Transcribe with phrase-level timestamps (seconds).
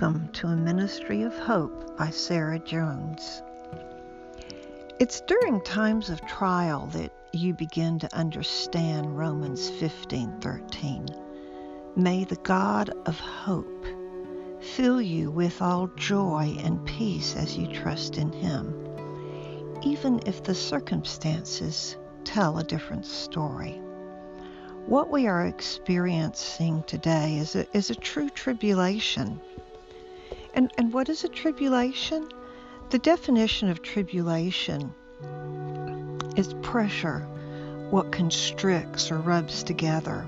[0.00, 3.42] Welcome to a Ministry of Hope by Sarah Jones.
[4.98, 11.06] It's during times of trial that you begin to understand Romans 15:13.
[11.96, 13.84] May the God of hope
[14.60, 18.72] fill you with all joy and peace as you trust in him,
[19.82, 23.82] even if the circumstances tell a different story.
[24.86, 29.42] What we are experiencing today is a, is a true tribulation.
[30.54, 32.28] And, and what is a tribulation?
[32.90, 34.92] The definition of tribulation
[36.36, 37.20] is pressure,
[37.90, 40.26] what constricts or rubs together.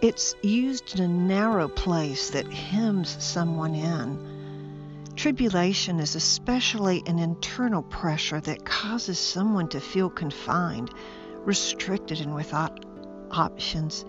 [0.00, 5.12] It's used in a narrow place that hems someone in.
[5.16, 10.90] Tribulation is especially an internal pressure that causes someone to feel confined,
[11.44, 12.84] restricted, and without
[13.30, 14.04] options.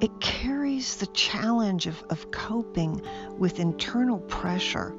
[0.00, 3.00] It carries the challenge of, of coping
[3.38, 4.94] with internal pressure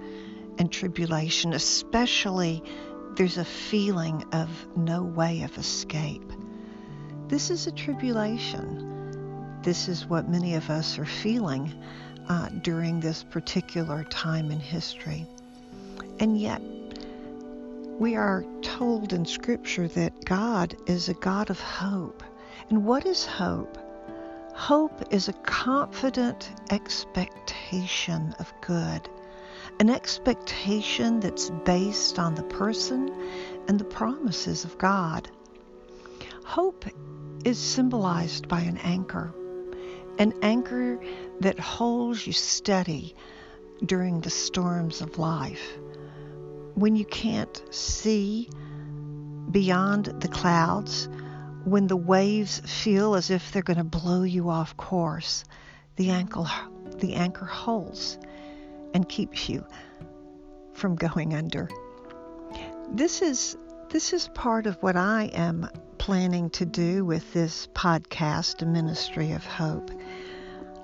[0.58, 2.64] and tribulation, especially
[3.16, 6.32] there's a feeling of no way of escape.
[7.28, 9.60] This is a tribulation.
[9.64, 11.74] This is what many of us are feeling
[12.30, 15.26] uh, during this particular time in history.
[16.20, 16.62] And yet,
[18.00, 22.24] we are told in Scripture that God is a God of hope.
[22.70, 23.78] And what is hope?
[24.56, 29.08] Hope is a confident expectation of good,
[29.82, 33.12] an expectation that's based on the person
[33.68, 35.30] and the promises of God.
[36.46, 36.86] Hope
[37.44, 39.36] is symbolized by an anchor,
[40.18, 41.02] an anchor
[41.42, 43.14] that holds you steady
[43.86, 45.78] during the storms of life.
[46.76, 48.50] When you can't see
[49.52, 51.10] beyond the clouds,
[51.66, 55.44] when the waves feel as if they're going to blow you off course,
[55.96, 56.48] the ankle,
[57.00, 58.20] the anchor holds
[58.94, 59.66] and keeps you
[60.74, 61.68] from going under.
[62.92, 63.58] This is
[63.90, 69.46] this is part of what I am planning to do with this podcast, Ministry of
[69.46, 69.90] Hope.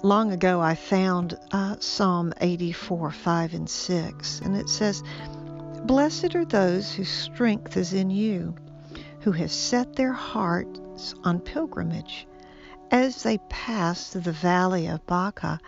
[0.02, 5.04] Long ago, I found uh, Psalm 84, 5, and 6, and it says,
[5.84, 8.56] Blessed are those whose strength is in you
[9.22, 12.28] who have set their hearts on pilgrimage.
[12.90, 15.60] As they pass through the valley of Baca,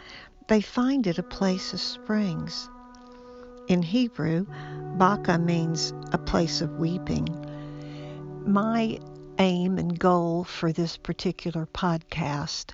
[0.47, 2.69] they find it a place of springs.
[3.67, 4.45] In Hebrew,
[4.97, 7.27] Baca means a place of weeping.
[8.45, 8.99] My
[9.39, 12.73] aim and goal for this particular podcast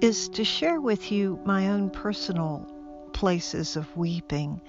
[0.00, 2.72] is to share with you my own personal
[3.12, 4.60] places of weeping.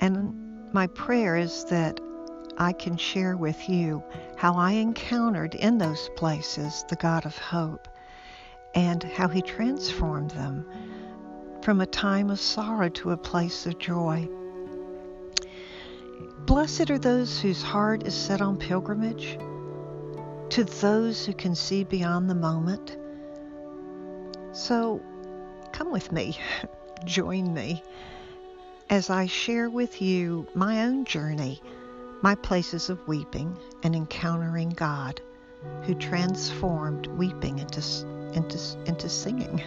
[0.00, 2.00] And my prayer is that
[2.58, 4.02] I can share with you
[4.36, 7.88] how I encountered in those places the God of hope
[8.74, 10.66] and how He transformed them
[11.62, 14.28] from a time of sorrow to a place of joy.
[16.46, 19.38] Blessed are those whose heart is set on pilgrimage,
[20.50, 22.96] to those who can see beyond the moment.
[24.52, 25.00] So
[25.72, 26.36] come with me,
[27.04, 27.82] join me
[28.90, 31.62] as I share with you my own journey
[32.22, 35.20] my places of weeping and encountering God
[35.82, 37.80] who transformed weeping into,
[38.32, 39.62] into, into singing.